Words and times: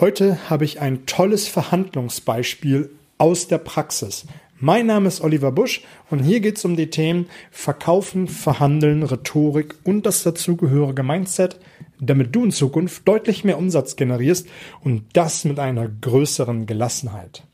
Heute 0.00 0.50
habe 0.50 0.64
ich 0.64 0.80
ein 0.80 1.06
tolles 1.06 1.46
Verhandlungsbeispiel 1.46 2.90
aus 3.16 3.46
der 3.46 3.58
Praxis. 3.58 4.26
Mein 4.58 4.86
Name 4.86 5.06
ist 5.06 5.20
Oliver 5.20 5.52
Busch 5.52 5.82
und 6.10 6.18
hier 6.18 6.40
geht 6.40 6.58
es 6.58 6.64
um 6.64 6.74
die 6.74 6.90
Themen 6.90 7.26
Verkaufen, 7.52 8.26
Verhandeln, 8.26 9.04
Rhetorik 9.04 9.76
und 9.84 10.04
das 10.04 10.24
dazugehörige 10.24 11.04
Mindset, 11.04 11.60
damit 12.00 12.34
du 12.34 12.44
in 12.44 12.50
Zukunft 12.50 13.06
deutlich 13.06 13.44
mehr 13.44 13.56
Umsatz 13.56 13.94
generierst 13.94 14.48
und 14.82 15.04
das 15.12 15.44
mit 15.44 15.60
einer 15.60 15.88
größeren 15.88 16.66
Gelassenheit. 16.66 17.44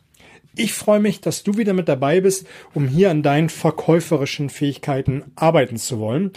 Ich 0.56 0.72
freue 0.72 1.00
mich, 1.00 1.20
dass 1.20 1.42
du 1.42 1.58
wieder 1.58 1.74
mit 1.74 1.90
dabei 1.90 2.22
bist, 2.22 2.46
um 2.72 2.88
hier 2.88 3.10
an 3.10 3.22
deinen 3.22 3.50
verkäuferischen 3.50 4.48
Fähigkeiten 4.48 5.24
arbeiten 5.36 5.76
zu 5.76 5.98
wollen. 5.98 6.32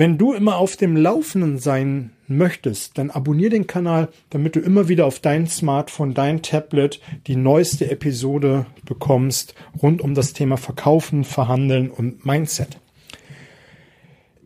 Wenn 0.00 0.16
du 0.16 0.32
immer 0.32 0.56
auf 0.56 0.78
dem 0.78 0.96
Laufenden 0.96 1.58
sein 1.58 2.12
möchtest, 2.26 2.96
dann 2.96 3.10
abonniere 3.10 3.50
den 3.50 3.66
Kanal, 3.66 4.08
damit 4.30 4.56
du 4.56 4.60
immer 4.60 4.88
wieder 4.88 5.04
auf 5.04 5.18
dein 5.20 5.46
Smartphone, 5.46 6.14
dein 6.14 6.40
Tablet 6.40 7.02
die 7.26 7.36
neueste 7.36 7.90
Episode 7.90 8.64
bekommst 8.86 9.54
rund 9.82 10.00
um 10.00 10.14
das 10.14 10.32
Thema 10.32 10.56
Verkaufen, 10.56 11.22
Verhandeln 11.22 11.90
und 11.90 12.24
Mindset. 12.24 12.78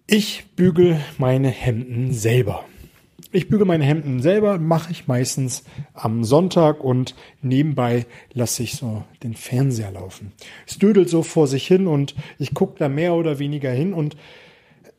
Ich 0.09 0.47
bügel 0.57 0.99
meine 1.19 1.51
Hemden 1.51 2.13
selber. 2.13 2.65
Ich 3.31 3.49
bügel 3.49 3.65
meine 3.65 3.85
Hemden 3.85 4.21
selber, 4.23 4.59
mache 4.59 4.91
ich 4.91 5.07
meistens 5.07 5.63
am 5.93 6.25
Sonntag 6.25 6.83
und 6.83 7.15
nebenbei 7.43 8.07
lasse 8.33 8.65
ich 8.65 8.75
so 8.75 9.05
den 9.23 9.35
Fernseher 9.35 9.93
laufen. 9.93 10.33
Es 10.67 10.79
dödelt 10.79 11.09
so 11.09 11.23
vor 11.23 11.47
sich 11.47 11.65
hin 11.65 11.87
und 11.87 12.17
ich 12.41 12.55
gucke 12.55 12.75
da 12.77 12.89
mehr 12.89 13.15
oder 13.15 13.39
weniger 13.39 13.71
hin 13.71 13.93
und 13.93 14.17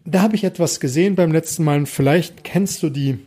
da 0.06 0.22
habe 0.22 0.36
ich 0.36 0.44
etwas 0.44 0.80
gesehen 0.80 1.16
beim 1.16 1.32
letzten 1.32 1.64
Mal 1.64 1.86
vielleicht 1.86 2.44
kennst 2.44 2.84
du 2.84 2.90
die 2.90 3.20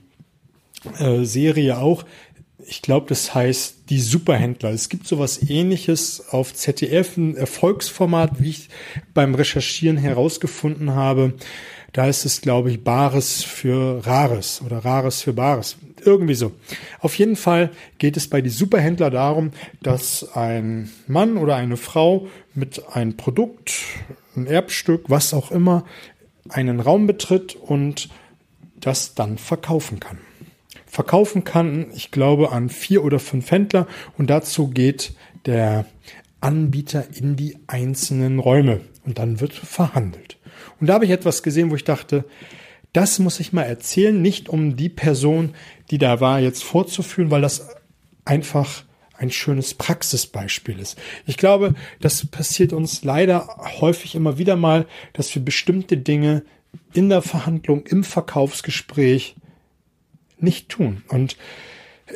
äh, 0.98 1.24
Serie 1.24 1.78
auch. 1.78 2.04
Ich 2.66 2.82
glaube, 2.82 3.06
das 3.08 3.34
heißt 3.34 3.90
die 3.90 4.00
Superhändler. 4.00 4.70
Es 4.70 4.88
gibt 4.88 5.06
sowas 5.08 5.48
ähnliches 5.48 6.28
auf 6.30 6.54
ZDF, 6.54 7.16
ein 7.16 7.36
Erfolgsformat, 7.36 8.40
wie 8.42 8.50
ich 8.50 8.68
beim 9.14 9.34
Recherchieren 9.34 9.96
herausgefunden 9.96 10.94
habe. 10.94 11.34
Da 11.92 12.06
ist 12.06 12.26
es, 12.26 12.42
glaube 12.42 12.70
ich, 12.70 12.84
Bares 12.84 13.42
für 13.42 14.06
Rares 14.06 14.60
oder 14.64 14.78
Rares 14.84 15.22
für 15.22 15.32
Bares. 15.32 15.78
Irgendwie 16.04 16.34
so. 16.34 16.52
Auf 17.00 17.14
jeden 17.18 17.36
Fall 17.36 17.70
geht 17.96 18.16
es 18.16 18.28
bei 18.28 18.42
die 18.42 18.50
Superhändler 18.50 19.10
darum, 19.10 19.52
dass 19.82 20.36
ein 20.36 20.90
Mann 21.06 21.38
oder 21.38 21.56
eine 21.56 21.76
Frau 21.76 22.28
mit 22.54 22.82
einem 22.92 23.16
Produkt, 23.16 23.72
ein 24.36 24.46
Erbstück, 24.46 25.04
was 25.08 25.32
auch 25.32 25.50
immer, 25.50 25.84
einen 26.48 26.80
Raum 26.80 27.06
betritt 27.06 27.54
und 27.56 28.08
das 28.80 29.14
dann 29.14 29.38
verkaufen 29.38 30.00
kann. 30.00 30.18
Verkaufen 30.86 31.44
kann, 31.44 31.88
ich 31.94 32.10
glaube, 32.10 32.52
an 32.52 32.68
vier 32.68 33.04
oder 33.04 33.18
fünf 33.18 33.50
Händler 33.50 33.86
und 34.16 34.30
dazu 34.30 34.68
geht 34.68 35.12
der 35.46 35.84
Anbieter 36.40 37.04
in 37.14 37.36
die 37.36 37.58
einzelnen 37.66 38.38
Räume 38.38 38.80
und 39.04 39.18
dann 39.18 39.40
wird 39.40 39.52
verhandelt. 39.52 40.38
Und 40.80 40.86
da 40.86 40.94
habe 40.94 41.04
ich 41.04 41.10
etwas 41.10 41.42
gesehen, 41.42 41.70
wo 41.70 41.74
ich 41.74 41.84
dachte, 41.84 42.24
das 42.92 43.18
muss 43.18 43.40
ich 43.40 43.52
mal 43.52 43.64
erzählen, 43.64 44.20
nicht 44.20 44.48
um 44.48 44.76
die 44.76 44.88
Person, 44.88 45.54
die 45.90 45.98
da 45.98 46.20
war, 46.20 46.40
jetzt 46.40 46.64
vorzuführen, 46.64 47.30
weil 47.30 47.42
das 47.42 47.68
einfach 48.24 48.84
ein 49.18 49.30
schönes 49.30 49.74
Praxisbeispiel 49.74 50.78
ist. 50.78 50.96
Ich 51.26 51.36
glaube, 51.36 51.74
das 52.00 52.26
passiert 52.26 52.72
uns 52.72 53.04
leider 53.04 53.48
häufig 53.80 54.14
immer 54.14 54.38
wieder 54.38 54.56
mal, 54.56 54.86
dass 55.12 55.34
wir 55.34 55.44
bestimmte 55.44 55.96
Dinge 55.96 56.44
in 56.92 57.08
der 57.08 57.22
Verhandlung, 57.22 57.84
im 57.86 58.04
Verkaufsgespräch 58.04 59.36
nicht 60.38 60.68
tun. 60.68 61.02
Und 61.08 61.36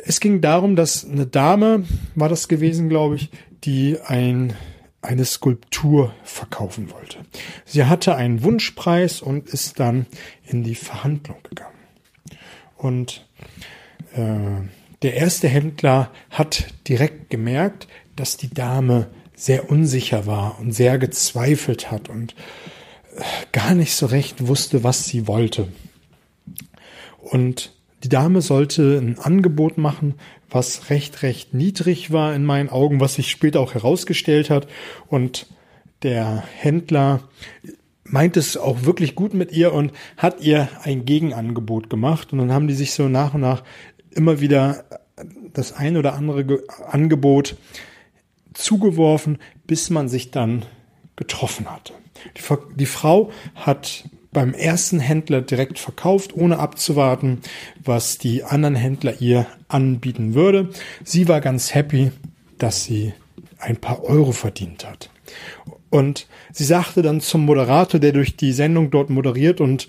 es 0.05 0.19
ging 0.19 0.41
darum, 0.41 0.75
dass 0.75 1.05
eine 1.05 1.27
Dame, 1.27 1.83
war 2.15 2.29
das 2.29 2.47
gewesen, 2.47 2.89
glaube 2.89 3.15
ich, 3.15 3.29
die 3.63 3.97
ein, 4.05 4.53
eine 5.01 5.25
Skulptur 5.25 6.13
verkaufen 6.23 6.89
wollte. 6.91 7.17
Sie 7.65 7.85
hatte 7.85 8.15
einen 8.15 8.43
Wunschpreis 8.43 9.21
und 9.21 9.49
ist 9.49 9.79
dann 9.79 10.05
in 10.45 10.63
die 10.63 10.75
Verhandlung 10.75 11.37
gegangen. 11.43 11.73
Und 12.77 13.25
äh, 14.15 14.67
der 15.03 15.15
erste 15.15 15.47
Händler 15.47 16.09
hat 16.29 16.67
direkt 16.87 17.29
gemerkt, 17.29 17.87
dass 18.15 18.37
die 18.37 18.53
Dame 18.53 19.09
sehr 19.35 19.69
unsicher 19.69 20.25
war 20.25 20.59
und 20.59 20.71
sehr 20.71 20.97
gezweifelt 20.97 21.91
hat 21.91 22.09
und 22.09 22.33
äh, 23.15 23.21
gar 23.51 23.75
nicht 23.75 23.95
so 23.95 24.05
recht 24.05 24.47
wusste, 24.47 24.83
was 24.83 25.05
sie 25.05 25.27
wollte. 25.27 25.67
Und 27.19 27.73
die 28.03 28.09
Dame 28.09 28.41
sollte 28.41 28.97
ein 28.97 29.19
Angebot 29.19 29.77
machen, 29.77 30.15
was 30.49 30.89
recht, 30.89 31.23
recht 31.23 31.53
niedrig 31.53 32.11
war 32.11 32.33
in 32.35 32.45
meinen 32.45 32.69
Augen, 32.69 32.99
was 32.99 33.15
sich 33.15 33.29
später 33.29 33.59
auch 33.59 33.73
herausgestellt 33.73 34.49
hat. 34.49 34.67
Und 35.07 35.47
der 36.03 36.43
Händler 36.57 37.21
meint 38.03 38.37
es 38.37 38.57
auch 38.57 38.83
wirklich 38.83 39.15
gut 39.15 39.33
mit 39.33 39.51
ihr 39.51 39.73
und 39.73 39.91
hat 40.17 40.41
ihr 40.41 40.69
ein 40.83 41.05
Gegenangebot 41.05 41.89
gemacht. 41.89 42.31
Und 42.31 42.39
dann 42.39 42.51
haben 42.51 42.67
die 42.67 42.75
sich 42.75 42.93
so 42.93 43.07
nach 43.07 43.33
und 43.33 43.41
nach 43.41 43.63
immer 44.13 44.39
wieder 44.39 44.85
das 45.53 45.73
ein 45.73 45.97
oder 45.97 46.13
andere 46.13 46.45
Ge 46.45 46.59
Angebot 46.89 47.55
zugeworfen, 48.53 49.39
bis 49.65 49.89
man 49.89 50.09
sich 50.09 50.31
dann 50.31 50.65
getroffen 51.15 51.69
hatte. 51.69 51.93
Die, 52.37 52.41
die 52.75 52.85
Frau 52.85 53.31
hat 53.55 54.05
beim 54.31 54.53
ersten 54.53 54.99
Händler 54.99 55.41
direkt 55.41 55.77
verkauft, 55.77 56.35
ohne 56.35 56.59
abzuwarten, 56.59 57.41
was 57.83 58.17
die 58.17 58.43
anderen 58.43 58.75
Händler 58.75 59.21
ihr 59.21 59.45
anbieten 59.67 60.33
würde. 60.33 60.69
Sie 61.03 61.27
war 61.27 61.39
ganz 61.39 61.73
happy, 61.75 62.11
dass 62.57 62.83
sie 62.83 63.13
ein 63.59 63.77
paar 63.77 64.03
Euro 64.03 64.31
verdient 64.31 64.85
hat. 64.85 65.09
Und 65.89 66.27
sie 66.51 66.63
sagte 66.63 67.03
dann 67.03 67.21
zum 67.21 67.45
Moderator, 67.45 67.99
der 67.99 68.11
durch 68.11 68.35
die 68.35 68.51
Sendung 68.51 68.89
dort 68.89 69.11
moderiert 69.11 69.61
und 69.61 69.87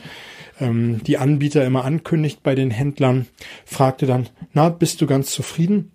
ähm, 0.61 1.03
die 1.05 1.19
Anbieter 1.19 1.65
immer 1.65 1.85
ankündigt 1.85 2.43
bei 2.43 2.55
den 2.55 2.71
Händlern, 2.71 3.27
fragte 3.65 4.07
dann, 4.07 4.29
na, 4.53 4.69
bist 4.69 5.01
du 5.01 5.07
ganz 5.07 5.31
zufrieden? 5.31 5.91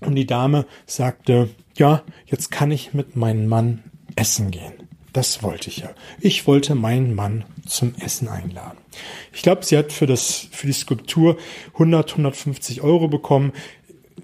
Und 0.00 0.14
die 0.14 0.26
Dame 0.26 0.66
sagte, 0.84 1.48
ja, 1.76 2.02
jetzt 2.26 2.50
kann 2.50 2.70
ich 2.70 2.94
mit 2.94 3.16
meinem 3.16 3.46
Mann 3.46 3.84
essen 4.14 4.50
gehen. 4.50 4.72
Das 5.12 5.42
wollte 5.42 5.70
ich 5.70 5.78
ja. 5.78 5.90
Ich 6.20 6.46
wollte 6.46 6.74
meinen 6.74 7.14
Mann 7.14 7.46
zum 7.66 7.94
Essen 7.94 8.28
einladen. 8.28 8.76
Ich 9.32 9.40
glaube, 9.40 9.64
sie 9.64 9.78
hat 9.78 9.90
für 9.90 10.06
das, 10.06 10.48
für 10.50 10.66
die 10.66 10.74
Skulptur 10.74 11.38
100, 11.72 12.10
150 12.10 12.82
Euro 12.82 13.08
bekommen 13.08 13.52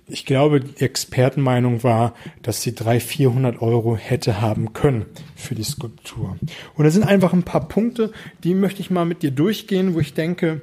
ich 0.06 0.26
glaube, 0.26 0.60
die 0.60 0.82
Expertenmeinung 0.82 1.82
war, 1.82 2.14
dass 2.42 2.62
sie 2.62 2.74
300, 2.74 3.02
400 3.02 3.62
Euro 3.62 3.96
hätte 3.96 4.40
haben 4.40 4.72
können 4.72 5.06
für 5.36 5.54
die 5.54 5.64
Skulptur. 5.64 6.36
Und 6.74 6.84
da 6.84 6.90
sind 6.90 7.04
einfach 7.04 7.32
ein 7.32 7.44
paar 7.44 7.68
Punkte, 7.68 8.12
die 8.44 8.54
möchte 8.54 8.80
ich 8.80 8.90
mal 8.90 9.04
mit 9.04 9.22
dir 9.22 9.30
durchgehen, 9.30 9.94
wo 9.94 10.00
ich 10.00 10.14
denke, 10.14 10.62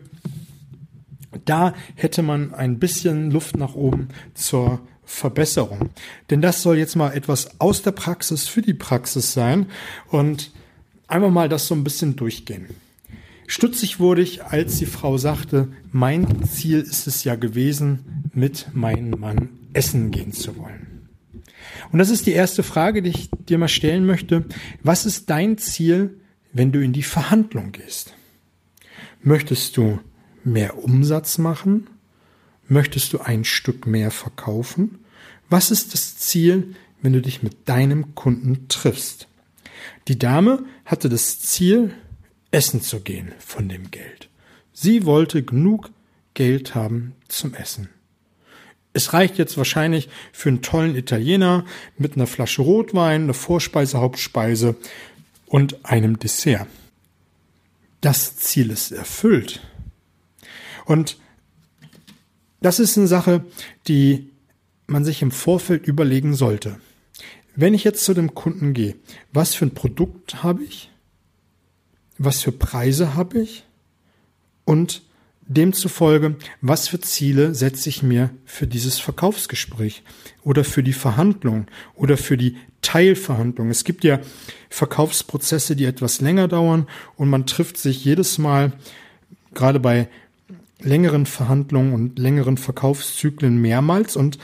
da 1.45 1.73
hätte 1.95 2.21
man 2.21 2.53
ein 2.53 2.79
bisschen 2.79 3.31
Luft 3.31 3.57
nach 3.57 3.75
oben 3.75 4.09
zur 4.33 4.81
Verbesserung. 5.05 5.89
Denn 6.29 6.41
das 6.41 6.61
soll 6.61 6.77
jetzt 6.77 6.95
mal 6.95 7.11
etwas 7.11 7.59
aus 7.59 7.81
der 7.81 7.91
Praxis 7.91 8.47
für 8.47 8.61
die 8.61 8.73
Praxis 8.73 9.33
sein 9.33 9.67
und 10.07 10.51
einfach 11.07 11.31
mal 11.31 11.49
das 11.49 11.67
so 11.67 11.75
ein 11.75 11.83
bisschen 11.83 12.15
durchgehen. 12.15 12.67
Stutzig 13.51 13.99
wurde 13.99 14.21
ich, 14.21 14.43
als 14.43 14.77
die 14.77 14.85
Frau 14.85 15.17
sagte, 15.17 15.69
mein 15.91 16.43
Ziel 16.47 16.81
ist 16.81 17.07
es 17.07 17.23
ja 17.23 17.33
gewesen, 17.33 18.29
mit 18.31 18.67
meinem 18.75 19.19
Mann 19.19 19.49
essen 19.73 20.11
gehen 20.11 20.33
zu 20.33 20.55
wollen. 20.57 21.09
Und 21.91 21.97
das 21.97 22.11
ist 22.11 22.27
die 22.27 22.31
erste 22.31 22.61
Frage, 22.61 23.01
die 23.01 23.09
ich 23.09 23.31
dir 23.31 23.57
mal 23.57 23.67
stellen 23.67 24.05
möchte. 24.05 24.45
Was 24.83 25.07
ist 25.07 25.31
dein 25.31 25.57
Ziel, 25.57 26.19
wenn 26.53 26.71
du 26.71 26.79
in 26.79 26.93
die 26.93 27.01
Verhandlung 27.01 27.71
gehst? 27.71 28.13
Möchtest 29.23 29.77
du 29.77 29.99
mehr 30.43 30.83
Umsatz 30.83 31.39
machen? 31.39 31.87
Möchtest 32.67 33.13
du 33.13 33.17
ein 33.17 33.45
Stück 33.45 33.87
mehr 33.87 34.11
verkaufen? 34.11 34.99
Was 35.49 35.71
ist 35.71 35.95
das 35.95 36.17
Ziel, 36.17 36.75
wenn 37.01 37.13
du 37.13 37.21
dich 37.21 37.41
mit 37.41 37.67
deinem 37.67 38.13
Kunden 38.13 38.67
triffst? 38.67 39.27
Die 40.07 40.19
Dame 40.19 40.65
hatte 40.85 41.09
das 41.09 41.39
Ziel, 41.39 41.95
essen 42.51 42.81
zu 42.81 43.01
gehen 43.01 43.33
von 43.39 43.69
dem 43.69 43.91
Geld. 43.91 44.29
Sie 44.73 45.05
wollte 45.05 45.43
genug 45.43 45.91
Geld 46.33 46.75
haben 46.75 47.15
zum 47.27 47.53
Essen. 47.53 47.89
Es 48.93 49.13
reicht 49.13 49.37
jetzt 49.37 49.57
wahrscheinlich 49.57 50.09
für 50.31 50.49
einen 50.49 50.61
tollen 50.61 50.95
Italiener 50.95 51.65
mit 51.97 52.15
einer 52.15 52.27
Flasche 52.27 52.61
Rotwein, 52.61 53.23
einer 53.23 53.33
Vorspeise, 53.33 53.99
Hauptspeise 53.99 54.75
und 55.45 55.85
einem 55.85 56.17
Dessert. 56.17 56.67
Das 58.01 58.37
Ziel 58.37 58.71
ist 58.71 58.91
erfüllt. 58.91 59.61
Und 60.85 61.17
das 62.61 62.79
ist 62.79 62.97
eine 62.97 63.07
Sache, 63.07 63.45
die 63.87 64.29
man 64.87 65.05
sich 65.05 65.21
im 65.21 65.31
Vorfeld 65.31 65.85
überlegen 65.85 66.33
sollte. 66.33 66.79
Wenn 67.55 67.73
ich 67.73 67.83
jetzt 67.83 68.03
zu 68.05 68.13
dem 68.13 68.33
Kunden 68.33 68.73
gehe, 68.73 68.95
was 69.31 69.53
für 69.53 69.65
ein 69.65 69.73
Produkt 69.73 70.41
habe 70.43 70.63
ich? 70.63 70.89
Was 72.19 72.43
für 72.43 72.51
Preise 72.51 73.15
habe 73.15 73.39
ich 73.39 73.63
und 74.65 75.01
Demzufolge, 75.47 76.35
was 76.61 76.87
für 76.87 76.99
Ziele 76.99 77.55
setze 77.55 77.89
ich 77.89 78.03
mir 78.03 78.29
für 78.45 78.67
dieses 78.67 78.99
Verkaufsgespräch 78.99 80.03
oder 80.43 80.63
für 80.63 80.83
die 80.83 80.93
Verhandlung 80.93 81.65
oder 81.95 82.17
für 82.17 82.37
die 82.37 82.55
Teilverhandlung? 82.83 83.71
Es 83.71 83.83
gibt 83.83 84.03
ja 84.03 84.19
Verkaufsprozesse, 84.69 85.75
die 85.75 85.85
etwas 85.85 86.21
länger 86.21 86.47
dauern 86.47 86.87
und 87.15 87.31
man 87.31 87.47
trifft 87.47 87.77
sich 87.77 88.05
jedes 88.05 88.37
Mal, 88.37 88.73
gerade 89.55 89.79
bei 89.79 90.07
längeren 90.81 91.25
Verhandlungen 91.25 91.93
und 91.93 92.19
längeren 92.19 92.57
Verkaufszyklen 92.57 93.59
mehrmals 93.59 94.15
und 94.15 94.37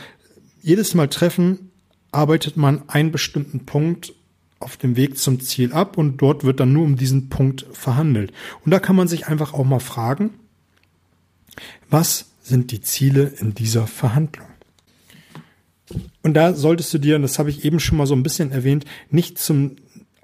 jedes 0.63 0.95
Mal 0.95 1.07
treffen 1.07 1.69
arbeitet 2.11 2.57
man 2.57 2.89
einen 2.89 3.11
bestimmten 3.11 3.67
Punkt 3.67 4.14
auf 4.59 4.77
dem 4.77 4.95
Weg 4.95 5.17
zum 5.17 5.39
Ziel 5.39 5.73
ab 5.73 5.97
und 5.97 6.17
dort 6.17 6.43
wird 6.43 6.59
dann 6.59 6.73
nur 6.73 6.83
um 6.83 6.95
diesen 6.95 7.29
Punkt 7.29 7.65
verhandelt. 7.71 8.31
Und 8.63 8.71
da 8.71 8.79
kann 8.79 8.95
man 8.95 9.07
sich 9.07 9.27
einfach 9.27 9.53
auch 9.53 9.65
mal 9.65 9.79
fragen, 9.79 10.31
was 11.89 12.31
sind 12.41 12.71
die 12.71 12.81
Ziele 12.81 13.33
in 13.39 13.53
dieser 13.53 13.87
Verhandlung? 13.87 14.47
Und 16.23 16.33
da 16.33 16.53
solltest 16.53 16.93
du 16.93 16.97
dir, 16.97 17.15
und 17.15 17.21
das 17.21 17.37
habe 17.37 17.49
ich 17.49 17.63
eben 17.63 17.79
schon 17.79 17.97
mal 17.97 18.07
so 18.07 18.15
ein 18.15 18.23
bisschen 18.23 18.51
erwähnt, 18.51 18.85
nicht 19.09 19.37
zum 19.37 19.75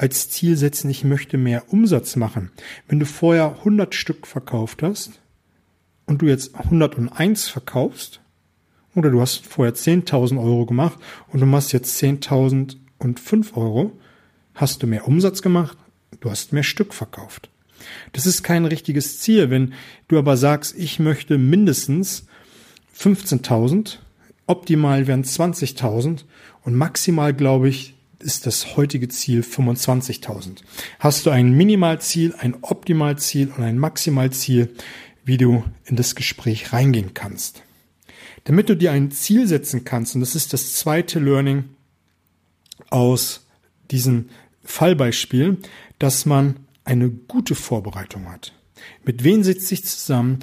als 0.02 0.32
Ziel 0.32 0.58
setzen, 0.58 0.90
ich 0.90 1.04
möchte 1.04 1.38
mehr 1.38 1.72
Umsatz 1.72 2.16
machen. 2.16 2.50
Wenn 2.88 3.00
du 3.00 3.06
vorher 3.06 3.58
100 3.60 3.94
Stück 3.94 4.26
verkauft 4.26 4.82
hast 4.82 5.22
und 6.08 6.24
du 6.24 6.26
jetzt 6.26 6.56
101 6.56 7.50
verkaufst, 7.50 8.20
oder 8.96 9.12
du 9.12 9.22
hast 9.22 9.46
vorher 9.46 9.76
10.000 9.76 10.42
Euro 10.42 10.66
gemacht 10.66 10.98
und 11.28 11.40
du 11.40 11.46
machst 11.46 11.72
jetzt 11.72 12.02
10.005 12.02 13.54
Euro, 13.54 13.92
hast 14.56 14.84
du 14.84 14.88
mehr 14.88 15.08
Umsatz 15.08 15.42
gemacht, 15.42 15.78
du 16.20 16.30
hast 16.30 16.54
mehr 16.54 16.64
Stück 16.64 16.94
verkauft. 16.94 17.50
Das 18.14 18.26
ist 18.26 18.44
kein 18.44 18.66
richtiges 18.66 19.20
Ziel. 19.20 19.50
Wenn 19.50 19.74
du 20.08 20.18
aber 20.18 20.38
sagst, 20.38 20.76
ich 20.78 21.00
möchte 21.00 21.38
mindestens 21.38 22.26
15.000, 22.98 23.98
optimal 24.48 25.08
wären 25.08 25.24
20.000 25.24 26.24
und 26.64 26.76
maximal, 26.76 27.34
glaube 27.34 27.70
ich, 27.70 27.96
ist 28.20 28.46
das 28.46 28.78
heutige 28.78 29.08
Ziel 29.10 29.42
25.000. 29.42 30.60
Hast 31.00 31.26
du 31.26 31.32
ein 31.32 31.54
Minimalziel, 31.54 32.36
ein 32.38 32.56
Optimalziel 32.62 33.52
und 33.56 33.64
ein 33.64 33.80
Maximalziel, 33.80 34.70
wie 35.26 35.38
du 35.38 35.64
in 35.86 35.96
das 35.96 36.16
Gespräch 36.16 36.74
reingehen 36.74 37.14
kannst. 37.14 37.64
Damit 38.44 38.70
du 38.70 38.76
dir 38.76 38.92
ein 38.92 39.12
Ziel 39.12 39.48
setzen 39.48 39.86
kannst, 39.86 40.16
und 40.16 40.22
das 40.22 40.36
ist 40.36 40.54
das 40.54 40.74
zweite 40.74 41.20
Learning 41.20 41.66
aus 42.90 43.46
diesem 43.92 44.30
Fallbeispiel, 44.64 45.58
dass 46.00 46.26
man 46.26 46.56
eine 46.84 47.10
gute 47.10 47.56
Vorbereitung 47.56 48.32
hat. 48.32 48.54
Mit 49.04 49.24
wem 49.24 49.44
sitzt 49.44 49.68
sich 49.68 49.84
zusammen? 49.86 50.40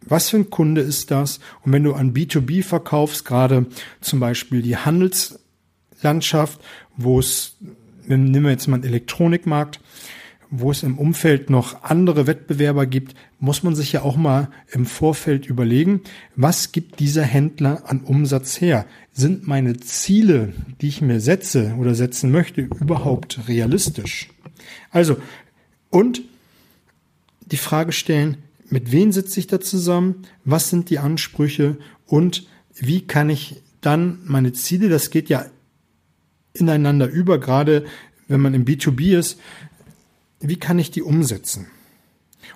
Was 0.00 0.30
für 0.30 0.36
ein 0.36 0.50
Kunde 0.50 0.80
ist 0.80 1.10
das? 1.10 1.40
Und 1.64 1.72
wenn 1.72 1.82
du 1.82 1.94
an 1.94 2.14
B2B 2.14 2.62
verkaufst, 2.62 3.24
gerade 3.24 3.66
zum 4.00 4.20
Beispiel 4.20 4.62
die 4.62 4.76
Handelslandschaft, 4.76 6.60
wo 6.96 7.18
es, 7.18 7.56
wir 8.06 8.50
jetzt 8.50 8.68
mal 8.68 8.76
einen 8.76 8.84
Elektronikmarkt, 8.84 9.80
wo 10.50 10.70
es 10.70 10.82
im 10.82 10.98
Umfeld 10.98 11.50
noch 11.50 11.82
andere 11.82 12.26
Wettbewerber 12.26 12.86
gibt, 12.86 13.14
muss 13.38 13.62
man 13.62 13.74
sich 13.74 13.92
ja 13.92 14.02
auch 14.02 14.16
mal 14.16 14.48
im 14.70 14.86
Vorfeld 14.86 15.46
überlegen, 15.46 16.02
was 16.36 16.72
gibt 16.72 17.00
dieser 17.00 17.22
Händler 17.22 17.82
an 17.86 18.00
Umsatz 18.00 18.60
her? 18.60 18.86
Sind 19.12 19.46
meine 19.46 19.76
Ziele, 19.78 20.52
die 20.80 20.88
ich 20.88 21.00
mir 21.00 21.20
setze 21.20 21.74
oder 21.78 21.94
setzen 21.94 22.30
möchte, 22.30 22.62
überhaupt 22.62 23.48
realistisch? 23.48 24.28
Also, 24.90 25.16
und 25.90 26.22
die 27.46 27.56
Frage 27.56 27.92
stellen, 27.92 28.38
mit 28.68 28.92
wem 28.92 29.12
sitze 29.12 29.40
ich 29.40 29.46
da 29.46 29.60
zusammen? 29.60 30.22
Was 30.44 30.70
sind 30.70 30.90
die 30.90 30.98
Ansprüche? 30.98 31.76
Und 32.06 32.46
wie 32.74 33.06
kann 33.06 33.30
ich 33.30 33.62
dann 33.80 34.18
meine 34.24 34.52
Ziele, 34.52 34.88
das 34.88 35.10
geht 35.10 35.28
ja 35.28 35.46
ineinander 36.52 37.08
über, 37.08 37.38
gerade 37.38 37.84
wenn 38.28 38.40
man 38.40 38.54
im 38.54 38.64
B2B 38.64 39.16
ist, 39.16 39.38
wie 40.40 40.56
kann 40.56 40.78
ich 40.78 40.90
die 40.90 41.02
umsetzen? 41.02 41.66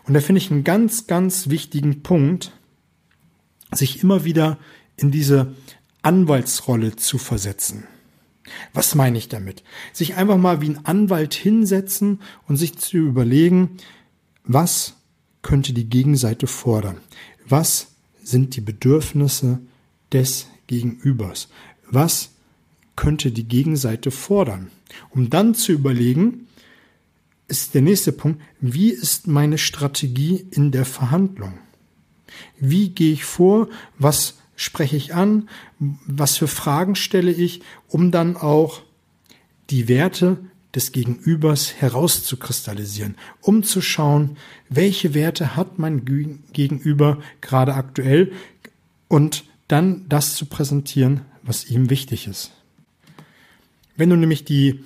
Und 0.04 0.14
da 0.14 0.20
finde 0.20 0.40
ich 0.40 0.50
einen 0.50 0.64
ganz, 0.64 1.06
ganz 1.06 1.48
wichtigen 1.48 2.02
Punkt, 2.02 2.52
sich 3.72 4.02
immer 4.02 4.24
wieder 4.24 4.58
in 4.96 5.10
diese 5.10 5.54
Anwaltsrolle 6.02 6.96
zu 6.96 7.18
versetzen. 7.18 7.84
Was 8.72 8.94
meine 8.94 9.18
ich 9.18 9.28
damit? 9.28 9.62
Sich 9.92 10.16
einfach 10.16 10.36
mal 10.36 10.60
wie 10.60 10.70
ein 10.70 10.84
Anwalt 10.84 11.34
hinsetzen 11.34 12.20
und 12.48 12.56
sich 12.56 12.78
zu 12.78 12.96
überlegen, 12.96 13.76
was 14.44 14.94
könnte 15.42 15.72
die 15.72 15.88
Gegenseite 15.88 16.46
fordern? 16.46 16.96
Was 17.46 17.88
sind 18.22 18.56
die 18.56 18.60
Bedürfnisse 18.60 19.60
des 20.12 20.48
Gegenübers? 20.66 21.48
Was 21.88 22.30
könnte 22.96 23.30
die 23.30 23.44
Gegenseite 23.44 24.10
fordern? 24.10 24.70
Um 25.10 25.30
dann 25.30 25.54
zu 25.54 25.72
überlegen, 25.72 26.46
ist 27.50 27.74
der 27.74 27.82
nächste 27.82 28.12
Punkt, 28.12 28.40
wie 28.60 28.90
ist 28.90 29.26
meine 29.26 29.58
Strategie 29.58 30.46
in 30.50 30.70
der 30.70 30.84
Verhandlung? 30.84 31.58
Wie 32.58 32.90
gehe 32.90 33.12
ich 33.12 33.24
vor? 33.24 33.68
Was 33.98 34.38
spreche 34.54 34.96
ich 34.96 35.14
an? 35.14 35.48
Was 35.78 36.36
für 36.36 36.48
Fragen 36.48 36.94
stelle 36.94 37.32
ich, 37.32 37.62
um 37.88 38.10
dann 38.10 38.36
auch 38.36 38.82
die 39.70 39.88
Werte 39.88 40.38
des 40.74 40.92
Gegenübers 40.92 41.74
herauszukristallisieren, 41.74 43.16
um 43.40 43.64
zu 43.64 43.80
schauen, 43.80 44.36
welche 44.68 45.14
Werte 45.14 45.56
hat 45.56 45.78
mein 45.78 46.04
Gegenüber 46.52 47.18
gerade 47.40 47.74
aktuell 47.74 48.32
und 49.08 49.44
dann 49.66 50.08
das 50.08 50.36
zu 50.36 50.46
präsentieren, 50.46 51.22
was 51.42 51.64
ihm 51.64 51.90
wichtig 51.90 52.28
ist. 52.28 52.52
Wenn 53.96 54.10
du 54.10 54.16
nämlich 54.16 54.44
die 54.44 54.84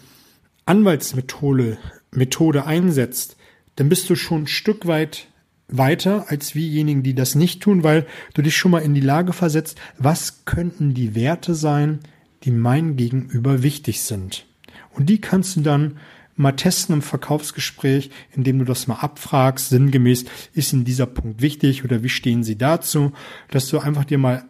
Anwaltsmethode 0.66 1.76
Methode 2.16 2.66
einsetzt, 2.66 3.36
dann 3.76 3.88
bist 3.88 4.08
du 4.08 4.14
schon 4.14 4.42
ein 4.42 4.46
Stück 4.46 4.86
weit 4.86 5.28
weiter 5.68 6.26
als 6.28 6.52
diejenigen, 6.52 7.02
die 7.02 7.14
das 7.14 7.34
nicht 7.34 7.62
tun, 7.62 7.82
weil 7.82 8.06
du 8.34 8.42
dich 8.42 8.56
schon 8.56 8.70
mal 8.70 8.80
in 8.80 8.94
die 8.94 9.00
Lage 9.00 9.32
versetzt, 9.32 9.80
was 9.98 10.44
könnten 10.44 10.94
die 10.94 11.14
Werte 11.14 11.54
sein, 11.54 12.00
die 12.44 12.50
mein 12.50 12.96
Gegenüber 12.96 13.62
wichtig 13.62 14.02
sind. 14.02 14.46
Und 14.92 15.08
die 15.08 15.20
kannst 15.20 15.56
du 15.56 15.62
dann 15.62 15.98
mal 16.36 16.52
testen 16.52 16.96
im 16.96 17.02
Verkaufsgespräch, 17.02 18.10
indem 18.32 18.58
du 18.58 18.64
das 18.64 18.86
mal 18.86 18.96
abfragst, 18.96 19.68
sinngemäß, 19.68 20.24
ist 20.52 20.72
Ihnen 20.72 20.84
dieser 20.84 21.06
Punkt 21.06 21.40
wichtig 21.40 21.84
oder 21.84 22.02
wie 22.02 22.08
stehen 22.08 22.42
Sie 22.42 22.56
dazu, 22.56 23.12
dass 23.50 23.68
du 23.68 23.78
einfach 23.78 24.04
dir 24.04 24.18
mal 24.18 24.44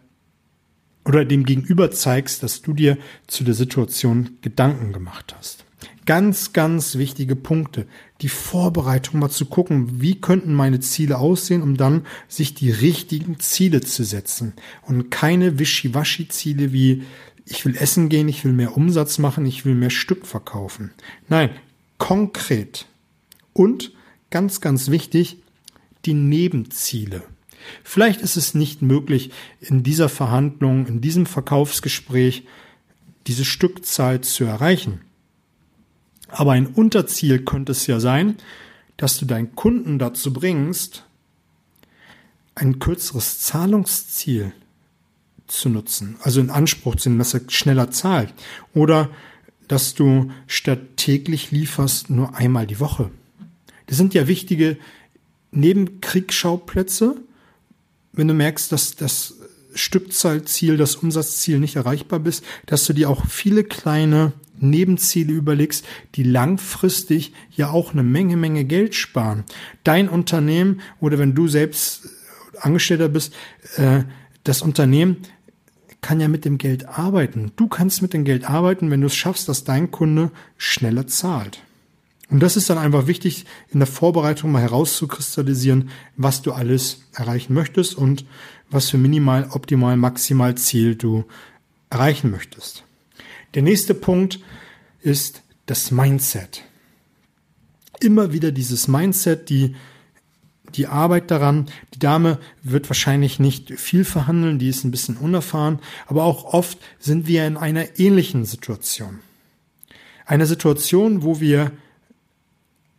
oder 1.04 1.24
dem 1.24 1.44
Gegenüber 1.44 1.90
zeigst, 1.90 2.42
dass 2.42 2.62
du 2.62 2.72
dir 2.72 2.96
zu 3.26 3.44
der 3.44 3.54
Situation 3.54 4.38
Gedanken 4.40 4.92
gemacht 4.92 5.34
hast. 5.36 5.63
Ganz, 6.06 6.52
ganz 6.52 6.96
wichtige 6.96 7.36
Punkte. 7.36 7.86
Die 8.20 8.28
Vorbereitung 8.28 9.20
mal 9.20 9.30
zu 9.30 9.46
gucken, 9.46 10.02
wie 10.02 10.20
könnten 10.20 10.52
meine 10.52 10.80
Ziele 10.80 11.18
aussehen, 11.18 11.62
um 11.62 11.76
dann 11.76 12.06
sich 12.28 12.54
die 12.54 12.70
richtigen 12.70 13.40
Ziele 13.40 13.80
zu 13.80 14.04
setzen. 14.04 14.52
Und 14.82 15.10
keine 15.10 15.58
Wischiwaschi-Ziele 15.58 16.72
wie 16.72 17.02
ich 17.46 17.64
will 17.64 17.76
essen 17.76 18.08
gehen, 18.08 18.28
ich 18.28 18.44
will 18.44 18.52
mehr 18.52 18.76
Umsatz 18.76 19.18
machen, 19.18 19.44
ich 19.46 19.64
will 19.64 19.74
mehr 19.74 19.90
Stück 19.90 20.26
verkaufen. 20.26 20.92
Nein, 21.28 21.50
konkret. 21.98 22.86
Und 23.52 23.92
ganz, 24.30 24.60
ganz 24.60 24.90
wichtig, 24.90 25.38
die 26.04 26.14
Nebenziele. 26.14 27.22
Vielleicht 27.82 28.20
ist 28.20 28.36
es 28.36 28.54
nicht 28.54 28.82
möglich, 28.82 29.30
in 29.60 29.82
dieser 29.82 30.08
Verhandlung, 30.08 30.86
in 30.86 31.00
diesem 31.00 31.26
Verkaufsgespräch 31.26 32.44
diese 33.26 33.44
Stückzahl 33.44 34.20
zu 34.20 34.44
erreichen. 34.44 35.00
Aber 36.34 36.52
ein 36.52 36.66
Unterziel 36.66 37.44
könnte 37.44 37.72
es 37.72 37.86
ja 37.86 38.00
sein, 38.00 38.36
dass 38.96 39.18
du 39.18 39.24
deinen 39.24 39.54
Kunden 39.54 39.98
dazu 39.98 40.32
bringst, 40.32 41.04
ein 42.56 42.78
kürzeres 42.78 43.40
Zahlungsziel 43.40 44.52
zu 45.46 45.68
nutzen, 45.68 46.16
also 46.22 46.40
in 46.40 46.50
Anspruch 46.50 46.96
zu 46.96 47.08
nehmen, 47.08 47.18
dass 47.18 47.34
er 47.34 47.42
schneller 47.48 47.90
zahlt. 47.90 48.32
Oder 48.72 49.10
dass 49.68 49.94
du 49.94 50.30
statt 50.46 50.96
täglich 50.96 51.50
lieferst 51.50 52.10
nur 52.10 52.34
einmal 52.36 52.66
die 52.66 52.80
Woche. 52.80 53.10
Das 53.86 53.96
sind 53.96 54.12
ja 54.14 54.26
wichtige 54.26 54.76
Nebenkriegsschauplätze, 55.52 57.16
wenn 58.12 58.28
du 58.28 58.34
merkst, 58.34 58.72
dass 58.72 58.96
das 58.96 59.34
Stückzahlziel, 59.74 60.76
das 60.76 60.96
Umsatzziel 60.96 61.58
nicht 61.58 61.76
erreichbar 61.76 62.20
bist, 62.20 62.44
dass 62.66 62.86
du 62.86 62.92
dir 62.92 63.08
auch 63.08 63.26
viele 63.26 63.64
kleine 63.64 64.32
Nebenziele 64.58 65.32
überlegst, 65.32 65.84
die 66.14 66.22
langfristig 66.22 67.32
ja 67.50 67.70
auch 67.70 67.92
eine 67.92 68.02
Menge, 68.02 68.36
Menge 68.36 68.64
Geld 68.64 68.94
sparen. 68.94 69.44
Dein 69.82 70.08
Unternehmen 70.08 70.80
oder 71.00 71.18
wenn 71.18 71.34
du 71.34 71.48
selbst 71.48 72.08
Angestellter 72.60 73.08
bist, 73.08 73.34
äh, 73.76 74.04
das 74.44 74.62
Unternehmen 74.62 75.18
kann 76.00 76.20
ja 76.20 76.28
mit 76.28 76.44
dem 76.44 76.58
Geld 76.58 76.86
arbeiten. 76.86 77.52
Du 77.56 77.66
kannst 77.66 78.02
mit 78.02 78.12
dem 78.12 78.24
Geld 78.24 78.48
arbeiten, 78.48 78.90
wenn 78.90 79.00
du 79.00 79.06
es 79.06 79.16
schaffst, 79.16 79.48
dass 79.48 79.64
dein 79.64 79.90
Kunde 79.90 80.30
schneller 80.58 81.06
zahlt. 81.06 81.62
Und 82.30 82.40
das 82.40 82.56
ist 82.56 82.68
dann 82.68 82.78
einfach 82.78 83.06
wichtig, 83.06 83.46
in 83.70 83.80
der 83.80 83.86
Vorbereitung 83.86 84.52
mal 84.52 84.62
herauszukristallisieren, 84.62 85.90
was 86.16 86.42
du 86.42 86.52
alles 86.52 87.02
erreichen 87.14 87.54
möchtest 87.54 87.96
und 87.96 88.24
was 88.70 88.90
für 88.90 88.98
minimal, 88.98 89.48
optimal, 89.50 89.96
maximal 89.96 90.54
Ziel 90.56 90.94
du 90.94 91.24
erreichen 91.90 92.30
möchtest. 92.30 92.84
Der 93.54 93.62
nächste 93.62 93.94
Punkt 93.94 94.40
ist 95.00 95.42
das 95.66 95.90
Mindset. 95.90 96.62
Immer 98.00 98.32
wieder 98.32 98.50
dieses 98.50 98.88
Mindset, 98.88 99.48
die, 99.48 99.76
die 100.74 100.88
Arbeit 100.88 101.30
daran. 101.30 101.66
Die 101.94 102.00
Dame 102.00 102.40
wird 102.62 102.90
wahrscheinlich 102.90 103.38
nicht 103.38 103.78
viel 103.78 104.04
verhandeln, 104.04 104.58
die 104.58 104.68
ist 104.68 104.84
ein 104.84 104.90
bisschen 104.90 105.16
unerfahren, 105.16 105.78
aber 106.06 106.24
auch 106.24 106.52
oft 106.52 106.78
sind 106.98 107.28
wir 107.28 107.46
in 107.46 107.56
einer 107.56 107.98
ähnlichen 107.98 108.44
Situation. 108.44 109.20
Eine 110.26 110.46
Situation, 110.46 111.22
wo 111.22 111.40
wir 111.40 111.70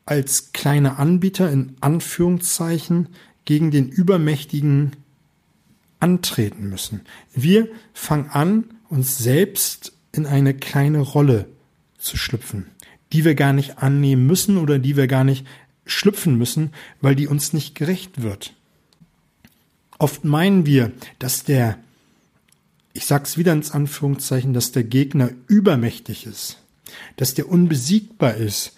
als 0.05 0.53
kleine 0.53 0.97
Anbieter 0.97 1.51
in 1.51 1.75
Anführungszeichen 1.81 3.09
gegen 3.43 3.71
den 3.71 3.89
übermächtigen 3.89 4.95
antreten 5.99 6.69
müssen. 6.69 7.01
Wir 7.33 7.67
fangen 7.93 8.29
an, 8.29 8.65
uns 8.89 9.17
selbst 9.17 9.94
in 10.15 10.25
eine 10.25 10.53
kleine 10.53 10.99
Rolle 10.99 11.47
zu 11.97 12.17
schlüpfen, 12.17 12.67
die 13.11 13.25
wir 13.25 13.35
gar 13.35 13.53
nicht 13.53 13.79
annehmen 13.79 14.25
müssen 14.25 14.57
oder 14.57 14.79
die 14.79 14.95
wir 14.95 15.07
gar 15.07 15.23
nicht 15.23 15.45
schlüpfen 15.85 16.37
müssen, 16.37 16.71
weil 17.01 17.15
die 17.15 17.27
uns 17.27 17.53
nicht 17.53 17.75
gerecht 17.75 18.21
wird. 18.21 18.53
Oft 19.97 20.25
meinen 20.25 20.65
wir, 20.65 20.91
dass 21.19 21.43
der, 21.43 21.77
ich 22.93 23.05
sag's 23.05 23.37
wieder 23.37 23.53
ins 23.53 23.71
Anführungszeichen, 23.71 24.53
dass 24.53 24.71
der 24.71 24.83
Gegner 24.83 25.29
übermächtig 25.47 26.25
ist, 26.25 26.57
dass 27.17 27.33
der 27.33 27.49
unbesiegbar 27.49 28.35
ist, 28.35 28.73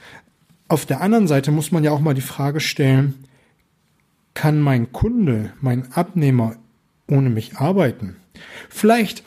auf 0.68 0.86
der 0.86 1.02
anderen 1.02 1.28
Seite 1.28 1.52
muss 1.52 1.72
man 1.72 1.84
ja 1.84 1.92
auch 1.92 2.02
mal 2.02 2.14
die 2.14 2.22
Frage 2.22 2.60
stellen, 2.60 3.14
kann 4.34 4.60
mein 4.60 4.92
Kunde, 4.92 5.54
mein 5.62 5.92
Abnehmer 5.94 6.58
ohne 7.08 7.30
mich 7.30 7.58
arbeiten? 7.58 8.18
Vielleicht 8.70 9.24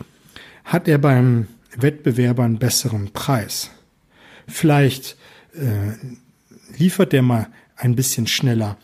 hat 0.64 0.87
er 0.87 0.99
beim 0.99 1.49
Wettbewerber 1.77 2.45
einen 2.45 2.59
besseren 2.59 3.12
Preis. 3.12 3.71
Vielleicht 4.47 5.17
äh, 5.55 5.95
liefert 6.77 7.15
er 7.15 7.23
mal 7.23 7.49
ein 7.77 7.97
bisschen 7.97 8.27
schneller. 8.27 8.77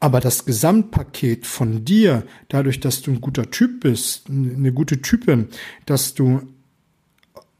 Aber 0.00 0.20
das 0.20 0.44
Gesamtpaket 0.44 1.46
von 1.46 1.84
dir, 1.84 2.24
dadurch, 2.48 2.78
dass 2.78 3.02
du 3.02 3.10
ein 3.10 3.20
guter 3.20 3.50
Typ 3.50 3.80
bist, 3.80 4.28
eine 4.28 4.72
gute 4.72 5.02
Typin, 5.02 5.48
dass 5.86 6.14
du 6.14 6.42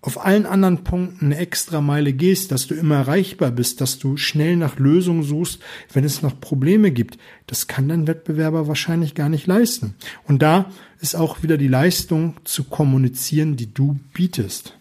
auf 0.00 0.24
allen 0.24 0.46
anderen 0.46 0.84
Punkten 0.84 1.26
eine 1.26 1.38
extra 1.38 1.80
Meile 1.80 2.12
gehst, 2.12 2.52
dass 2.52 2.68
du 2.68 2.74
immer 2.74 2.96
erreichbar 2.96 3.50
bist, 3.50 3.80
dass 3.80 3.98
du 3.98 4.16
schnell 4.16 4.56
nach 4.56 4.78
Lösungen 4.78 5.24
suchst, 5.24 5.60
wenn 5.92 6.04
es 6.04 6.22
noch 6.22 6.40
Probleme 6.40 6.92
gibt, 6.92 7.18
das 7.48 7.66
kann 7.66 7.88
dein 7.88 8.06
Wettbewerber 8.06 8.68
wahrscheinlich 8.68 9.14
gar 9.16 9.28
nicht 9.28 9.46
leisten. 9.48 9.94
Und 10.24 10.40
da 10.40 10.70
ist 11.00 11.16
auch 11.16 11.42
wieder 11.42 11.58
die 11.58 11.68
Leistung 11.68 12.36
zu 12.44 12.64
kommunizieren, 12.64 13.56
die 13.56 13.72
du 13.72 13.98
bietest. 14.12 14.74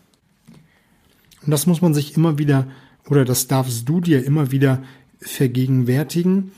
Und 1.43 1.51
das 1.51 1.65
muss 1.65 1.81
man 1.81 1.95
sich 1.95 2.15
immer 2.15 2.37
wieder, 2.37 2.67
oder 3.09 3.25
das 3.25 3.47
darfst 3.47 3.89
du 3.89 4.01
dir 4.01 4.23
immer 4.23 4.51
wieder 4.51 4.83
vergegenwärtigen, 5.19 6.51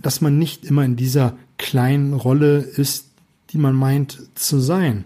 dass 0.00 0.22
man 0.22 0.38
nicht 0.38 0.64
immer 0.64 0.84
in 0.84 0.96
dieser 0.96 1.36
kleinen 1.58 2.14
Rolle 2.14 2.58
ist, 2.58 3.08
die 3.50 3.58
man 3.58 3.74
meint 3.74 4.22
zu 4.34 4.58
sein. 4.58 5.04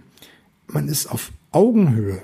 Man 0.69 0.87
ist 0.89 1.07
auf 1.07 1.33
Augenhöhe. 1.51 2.23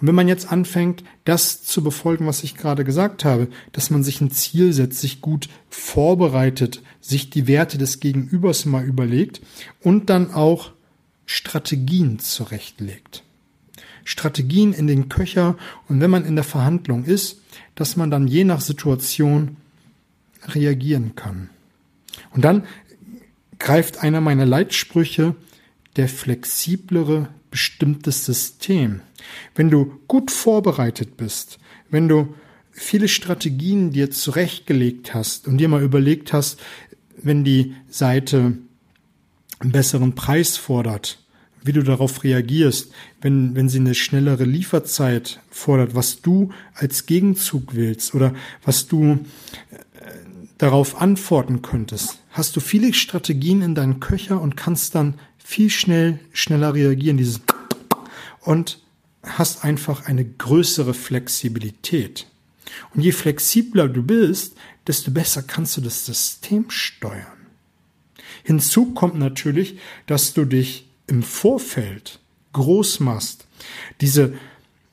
Und 0.00 0.06
wenn 0.06 0.14
man 0.14 0.28
jetzt 0.28 0.50
anfängt, 0.50 1.02
das 1.24 1.62
zu 1.64 1.82
befolgen, 1.82 2.26
was 2.26 2.44
ich 2.44 2.56
gerade 2.56 2.84
gesagt 2.84 3.24
habe, 3.24 3.48
dass 3.72 3.90
man 3.90 4.04
sich 4.04 4.20
ein 4.20 4.30
Ziel 4.30 4.72
setzt, 4.72 5.00
sich 5.00 5.20
gut 5.20 5.48
vorbereitet, 5.68 6.82
sich 7.00 7.30
die 7.30 7.46
Werte 7.46 7.78
des 7.78 8.00
Gegenübers 8.00 8.64
mal 8.64 8.84
überlegt 8.84 9.40
und 9.80 10.08
dann 10.08 10.32
auch 10.32 10.72
Strategien 11.26 12.20
zurechtlegt. 12.20 13.24
Strategien 14.04 14.72
in 14.72 14.86
den 14.86 15.08
Köcher 15.08 15.56
und 15.88 16.00
wenn 16.00 16.10
man 16.10 16.24
in 16.24 16.34
der 16.34 16.44
Verhandlung 16.44 17.04
ist, 17.04 17.42
dass 17.74 17.96
man 17.96 18.10
dann 18.10 18.26
je 18.26 18.44
nach 18.44 18.60
Situation 18.60 19.56
reagieren 20.46 21.14
kann. 21.14 21.50
Und 22.30 22.44
dann 22.44 22.64
greift 23.58 23.98
einer 23.98 24.20
meiner 24.20 24.46
Leitsprüche 24.46 25.34
der 25.98 26.08
flexiblere 26.08 27.28
bestimmtes 27.50 28.24
System. 28.24 29.00
Wenn 29.54 29.68
du 29.68 30.00
gut 30.06 30.30
vorbereitet 30.30 31.16
bist, 31.16 31.58
wenn 31.90 32.08
du 32.08 32.34
viele 32.70 33.08
Strategien 33.08 33.90
dir 33.90 34.10
zurechtgelegt 34.10 35.12
hast 35.12 35.48
und 35.48 35.58
dir 35.58 35.68
mal 35.68 35.82
überlegt 35.82 36.32
hast, 36.32 36.60
wenn 37.20 37.44
die 37.44 37.74
Seite 37.90 38.56
einen 39.58 39.72
besseren 39.72 40.14
Preis 40.14 40.56
fordert, 40.56 41.18
wie 41.64 41.72
du 41.72 41.82
darauf 41.82 42.22
reagierst, 42.22 42.92
wenn, 43.20 43.56
wenn 43.56 43.68
sie 43.68 43.80
eine 43.80 43.96
schnellere 43.96 44.44
Lieferzeit 44.44 45.40
fordert, 45.50 45.96
was 45.96 46.22
du 46.22 46.52
als 46.74 47.06
Gegenzug 47.06 47.74
willst 47.74 48.14
oder 48.14 48.32
was 48.64 48.86
du 48.86 49.18
äh, 49.70 49.78
darauf 50.58 51.00
antworten 51.00 51.60
könntest, 51.62 52.20
hast 52.30 52.54
du 52.54 52.60
viele 52.60 52.94
Strategien 52.94 53.62
in 53.62 53.74
deinen 53.74 53.98
Köcher 53.98 54.40
und 54.40 54.56
kannst 54.56 54.94
dann 54.94 55.14
viel 55.48 55.70
schnell, 55.70 56.18
schneller 56.34 56.74
reagieren, 56.74 57.16
dieses 57.16 57.40
und 58.42 58.82
hast 59.22 59.64
einfach 59.64 60.04
eine 60.04 60.22
größere 60.22 60.92
Flexibilität. 60.92 62.26
Und 62.94 63.00
je 63.00 63.12
flexibler 63.12 63.88
du 63.88 64.02
bist, 64.02 64.58
desto 64.86 65.10
besser 65.10 65.42
kannst 65.42 65.74
du 65.78 65.80
das 65.80 66.04
System 66.04 66.68
steuern. 66.68 67.46
Hinzu 68.44 68.92
kommt 68.92 69.18
natürlich, 69.18 69.78
dass 70.06 70.34
du 70.34 70.44
dich 70.44 70.86
im 71.06 71.22
Vorfeld 71.22 72.20
groß 72.52 73.00
machst. 73.00 73.46
Diese, 74.02 74.34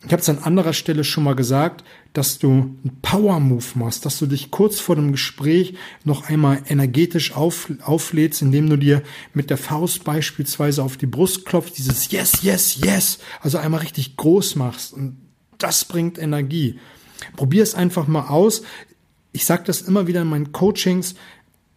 ich 0.06 0.12
habe 0.12 0.22
es 0.22 0.30
an 0.30 0.40
anderer 0.40 0.74
Stelle 0.74 1.04
schon 1.04 1.24
mal 1.24 1.36
gesagt, 1.36 1.84
dass 2.14 2.38
du 2.38 2.50
einen 2.50 3.00
Power-Move 3.02 3.66
machst, 3.76 4.06
dass 4.06 4.20
du 4.20 4.28
dich 4.28 4.52
kurz 4.52 4.80
vor 4.80 4.96
dem 4.96 5.12
Gespräch 5.12 5.76
noch 6.04 6.30
einmal 6.30 6.62
energetisch 6.68 7.36
auf, 7.36 7.72
auflädst, 7.82 8.42
indem 8.42 8.70
du 8.70 8.78
dir 8.78 9.02
mit 9.34 9.50
der 9.50 9.58
Faust 9.58 10.04
beispielsweise 10.04 10.84
auf 10.84 10.98
die 10.98 11.08
Brust 11.08 11.46
klopfst, 11.46 11.78
dieses 11.78 12.12
Yes, 12.12 12.44
Yes, 12.44 12.78
Yes, 12.84 13.20
also 13.42 13.58
einmal 13.58 13.82
richtig 13.82 14.16
groß 14.16 14.56
machst. 14.56 14.94
Und 14.94 15.18
das 15.58 15.86
bringt 15.86 16.20
Energie. 16.20 16.80
Probier 17.36 17.64
es 17.64 17.74
einfach 17.74 18.08
mal 18.08 18.28
aus. 18.28 18.62
Ich 19.32 19.46
sage 19.46 19.64
das 19.66 19.82
immer 19.82 20.08
wieder 20.08 20.22
in 20.22 20.28
meinen 20.28 20.52
Coachings 20.52 21.16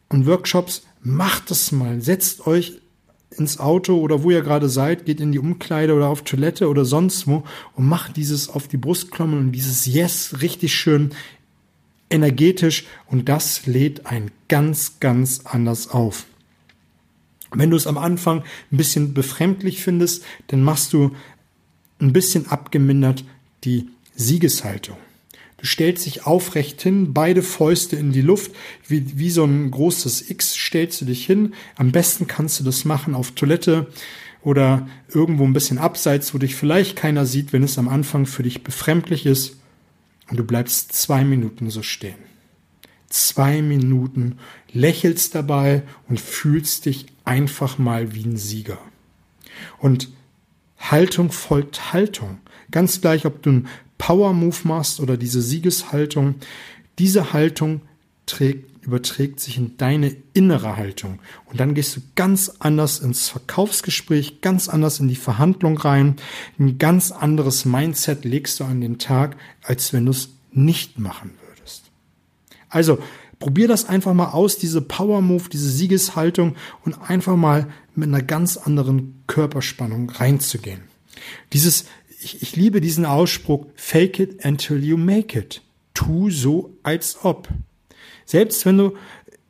und 0.08 0.26
Workshops. 0.26 0.82
Macht 1.00 1.50
es 1.50 1.72
mal. 1.72 2.02
Setzt 2.02 2.46
euch 2.46 2.78
ins 3.36 3.58
Auto 3.58 3.98
oder 3.98 4.22
wo 4.22 4.30
ihr 4.30 4.42
gerade 4.42 4.68
seid, 4.68 5.04
geht 5.04 5.20
in 5.20 5.32
die 5.32 5.38
Umkleide 5.38 5.94
oder 5.94 6.08
auf 6.08 6.22
Toilette 6.22 6.68
oder 6.68 6.84
sonst 6.84 7.26
wo 7.26 7.44
und 7.74 7.86
macht 7.86 8.16
dieses 8.16 8.48
auf 8.48 8.68
die 8.68 8.76
Brust 8.76 9.10
klommen 9.10 9.38
und 9.38 9.52
dieses 9.52 9.86
Yes 9.86 10.40
richtig 10.40 10.74
schön 10.74 11.10
energetisch 12.10 12.86
und 13.06 13.28
das 13.28 13.66
lädt 13.66 14.06
ein 14.06 14.30
ganz, 14.48 14.98
ganz 15.00 15.42
anders 15.44 15.90
auf. 15.90 16.24
Wenn 17.50 17.70
du 17.70 17.76
es 17.76 17.86
am 17.86 17.98
Anfang 17.98 18.42
ein 18.72 18.76
bisschen 18.76 19.14
befremdlich 19.14 19.82
findest, 19.82 20.24
dann 20.48 20.62
machst 20.62 20.92
du 20.92 21.12
ein 22.00 22.12
bisschen 22.12 22.46
abgemindert 22.46 23.24
die 23.64 23.88
Siegeshaltung. 24.14 24.96
Du 25.58 25.66
stellst 25.66 26.06
dich 26.06 26.24
aufrecht 26.24 26.80
hin, 26.80 27.12
beide 27.12 27.42
Fäuste 27.42 27.96
in 27.96 28.12
die 28.12 28.22
Luft, 28.22 28.52
wie, 28.86 29.18
wie 29.18 29.30
so 29.30 29.44
ein 29.44 29.70
großes 29.70 30.30
X 30.30 30.54
stellst 30.54 31.00
du 31.00 31.04
dich 31.04 31.26
hin. 31.26 31.52
Am 31.74 31.90
besten 31.90 32.28
kannst 32.28 32.60
du 32.60 32.64
das 32.64 32.84
machen 32.84 33.14
auf 33.14 33.32
Toilette 33.32 33.88
oder 34.40 34.88
irgendwo 35.12 35.44
ein 35.44 35.52
bisschen 35.52 35.78
abseits, 35.78 36.32
wo 36.32 36.38
dich 36.38 36.54
vielleicht 36.54 36.94
keiner 36.94 37.26
sieht, 37.26 37.52
wenn 37.52 37.64
es 37.64 37.76
am 37.76 37.88
Anfang 37.88 38.24
für 38.24 38.44
dich 38.44 38.62
befremdlich 38.62 39.26
ist. 39.26 39.56
Und 40.30 40.38
du 40.38 40.44
bleibst 40.44 40.92
zwei 40.92 41.24
Minuten 41.24 41.70
so 41.70 41.82
stehen. 41.82 42.28
Zwei 43.08 43.60
Minuten, 43.60 44.38
lächelst 44.72 45.34
dabei 45.34 45.82
und 46.08 46.20
fühlst 46.20 46.86
dich 46.86 47.06
einfach 47.24 47.78
mal 47.78 48.14
wie 48.14 48.24
ein 48.24 48.36
Sieger. 48.36 48.78
Und 49.78 50.08
Haltung 50.78 51.32
folgt 51.32 51.92
Haltung. 51.92 52.38
Ganz 52.70 53.00
gleich, 53.00 53.26
ob 53.26 53.42
du 53.42 53.50
ein 53.50 53.68
Power 53.98 54.32
Move 54.32 54.56
machst 54.64 55.00
oder 55.00 55.16
diese 55.16 55.42
Siegeshaltung, 55.42 56.36
diese 56.98 57.32
Haltung 57.32 57.82
trägt, 58.26 58.68
überträgt 58.88 59.40
sich 59.40 59.58
in 59.58 59.76
deine 59.76 60.16
innere 60.32 60.76
Haltung. 60.76 61.18
Und 61.44 61.60
dann 61.60 61.74
gehst 61.74 61.96
du 61.96 62.00
ganz 62.14 62.52
anders 62.58 63.00
ins 63.00 63.28
Verkaufsgespräch, 63.28 64.40
ganz 64.40 64.68
anders 64.68 64.98
in 64.98 65.08
die 65.08 65.16
Verhandlung 65.16 65.76
rein. 65.76 66.16
Ein 66.58 66.78
ganz 66.78 67.10
anderes 67.10 67.66
Mindset 67.66 68.24
legst 68.24 68.60
du 68.60 68.64
an 68.64 68.80
den 68.80 68.98
Tag, 68.98 69.36
als 69.62 69.92
wenn 69.92 70.06
du 70.06 70.12
es 70.12 70.30
nicht 70.52 70.98
machen 70.98 71.32
würdest. 71.46 71.90
Also, 72.70 72.98
probier 73.38 73.68
das 73.68 73.88
einfach 73.88 74.14
mal 74.14 74.30
aus, 74.30 74.56
diese 74.56 74.80
Power 74.80 75.20
Move, 75.20 75.50
diese 75.52 75.68
Siegeshaltung 75.70 76.56
und 76.84 76.94
einfach 76.94 77.36
mal 77.36 77.68
mit 77.94 78.08
einer 78.08 78.22
ganz 78.22 78.56
anderen 78.56 79.22
Körperspannung 79.26 80.10
reinzugehen. 80.10 80.80
Dieses 81.52 81.84
ich, 82.20 82.42
ich 82.42 82.56
liebe 82.56 82.80
diesen 82.80 83.06
Ausspruch, 83.06 83.66
fake 83.74 84.20
it 84.20 84.44
until 84.44 84.82
you 84.82 84.96
make 84.96 85.38
it. 85.38 85.62
Tu 85.94 86.30
so, 86.30 86.76
als 86.82 87.18
ob. 87.24 87.48
Selbst 88.24 88.66
wenn 88.66 88.78
du 88.78 88.94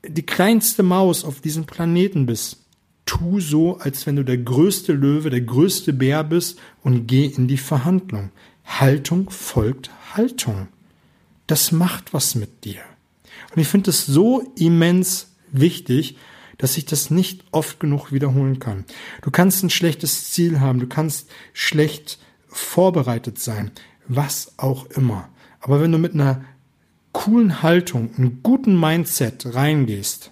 die 0.06 0.24
kleinste 0.24 0.82
Maus 0.82 1.24
auf 1.24 1.40
diesem 1.40 1.66
Planeten 1.66 2.26
bist, 2.26 2.58
tu 3.06 3.40
so, 3.40 3.78
als 3.78 4.06
wenn 4.06 4.16
du 4.16 4.24
der 4.24 4.38
größte 4.38 4.92
Löwe, 4.92 5.30
der 5.30 5.40
größte 5.40 5.92
Bär 5.92 6.24
bist 6.24 6.58
und 6.82 7.06
geh 7.06 7.26
in 7.26 7.48
die 7.48 7.56
Verhandlung. 7.56 8.30
Haltung 8.64 9.30
folgt 9.30 9.90
Haltung. 10.14 10.68
Das 11.46 11.72
macht 11.72 12.12
was 12.12 12.34
mit 12.34 12.64
dir. 12.64 12.80
Und 13.54 13.62
ich 13.62 13.68
finde 13.68 13.90
es 13.90 14.04
so 14.04 14.52
immens 14.56 15.32
wichtig, 15.50 16.16
dass 16.58 16.76
ich 16.76 16.84
das 16.84 17.10
nicht 17.10 17.44
oft 17.50 17.80
genug 17.80 18.12
wiederholen 18.12 18.58
kann. 18.58 18.84
Du 19.22 19.30
kannst 19.30 19.62
ein 19.62 19.70
schlechtes 19.70 20.32
Ziel 20.32 20.60
haben, 20.60 20.80
du 20.80 20.86
kannst 20.86 21.30
schlecht 21.52 22.18
vorbereitet 22.48 23.38
sein, 23.38 23.70
was 24.06 24.52
auch 24.56 24.86
immer. 24.86 25.28
Aber 25.60 25.80
wenn 25.80 25.92
du 25.92 25.98
mit 25.98 26.14
einer 26.14 26.44
coolen 27.12 27.62
Haltung, 27.62 28.14
einem 28.16 28.42
guten 28.42 28.78
Mindset 28.78 29.54
reingehst, 29.54 30.30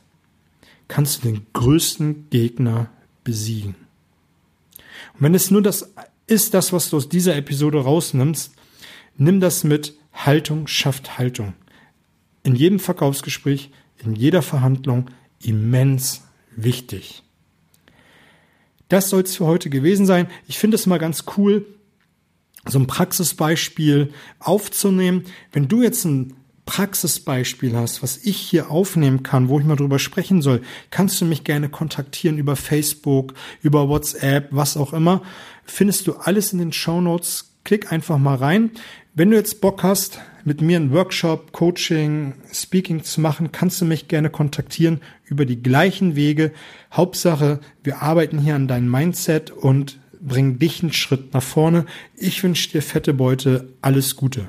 kannst 0.89 1.25
du 1.25 1.29
den 1.29 1.47
größten 1.53 2.31
Gegner 2.31 2.91
besiegen. 3.25 3.75
Und 5.15 5.23
wenn 5.23 5.35
es 5.35 5.51
nur 5.51 5.63
das 5.63 5.93
ist, 6.27 6.55
das, 6.55 6.73
was 6.73 6.91
du 6.91 6.97
aus 6.97 7.09
dieser 7.09 7.37
Episode 7.37 7.83
rausnimmst, 7.83 8.53
nimm 9.17 9.41
das 9.41 9.65
mit 9.65 9.97
Haltung 10.13 10.67
schafft 10.67 11.19
Haltung. 11.19 11.55
In 12.43 12.55
jedem 12.55 12.79
Verkaufsgespräch, 12.79 13.71
in 13.99 14.15
jeder 14.15 14.43
Verhandlung 14.43 15.11
immens 15.41 16.23
wichtig. 16.55 17.23
Das 18.89 19.11
soll 19.11 19.23
es 19.23 19.37
für 19.37 19.47
heute 19.47 19.69
gewesen 19.69 20.07
sein. 20.07 20.29
Ich 20.47 20.59
finde 20.59 20.77
es 20.77 20.87
mal 20.87 20.99
ganz 20.99 21.25
cool, 21.37 21.67
so 22.69 22.79
ein 22.79 22.87
Praxisbeispiel 22.87 24.13
aufzunehmen. 24.39 25.25
Wenn 25.53 25.69
du 25.69 25.83
jetzt 25.83 26.05
ein 26.05 26.35
Praxisbeispiel 26.67 27.77
hast, 27.77 28.03
was 28.03 28.19
ich 28.19 28.37
hier 28.37 28.71
aufnehmen 28.71 29.23
kann, 29.23 29.49
wo 29.49 29.61
ich 29.61 29.65
mal 29.65 29.77
drüber 29.77 30.01
sprechen 30.01 30.43
soll, 30.43 30.63
kannst 30.91 31.21
du 31.21 31.25
mich 31.25 31.45
gerne 31.45 31.69
kontaktieren 31.69 32.39
über 32.39 32.57
Facebook, 32.57 33.35
über 33.63 33.89
WhatsApp, 33.89 34.49
was 34.51 34.77
auch 34.77 34.93
immer. 34.93 35.23
Findest 35.65 36.07
du 36.07 36.15
alles 36.15 36.53
in 36.53 36.59
den 36.59 36.73
Show 36.73 37.01
Notes. 37.01 37.53
Klick 37.65 37.93
einfach 37.93 38.19
mal 38.19 38.37
rein. 38.37 38.73
Wenn 39.15 39.31
du 39.31 39.37
jetzt 39.37 39.61
Bock 39.61 39.83
hast, 39.83 40.21
mit 40.45 40.61
mir 40.61 40.77
einen 40.77 40.93
Workshop, 40.93 41.53
Coaching, 41.53 42.35
Speaking 42.53 43.03
zu 43.03 43.21
machen, 43.21 43.51
kannst 43.51 43.81
du 43.81 43.85
mich 43.85 44.07
gerne 44.07 44.31
kontaktieren 44.31 45.01
über 45.25 45.45
die 45.45 45.61
gleichen 45.61 46.15
Wege. 46.15 46.53
Hauptsache, 46.93 47.61
wir 47.83 48.03
arbeiten 48.03 48.39
hier 48.39 48.55
an 48.55 48.69
deinem 48.69 48.91
Mindset 48.91 49.51
und 49.51 49.99
bringen 50.27 50.59
dich 50.59 50.83
einen 50.83 50.93
Schritt 50.93 51.33
nach 51.35 51.43
vorne. 51.43 51.87
Ich 52.17 52.43
wünsche 52.43 52.71
dir 52.71 52.83
fette 52.83 53.15
Beute. 53.15 53.69
Alles 53.81 54.17
Gute. 54.17 54.49